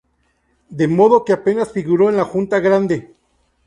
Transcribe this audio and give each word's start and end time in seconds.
De 0.79 0.87
modo 0.87 1.23
que 1.23 1.31
apenas 1.31 1.71
figuró 1.71 2.09
en 2.09 2.17
la 2.17 2.25
Junta 2.25 2.59
Grande. 2.59 3.13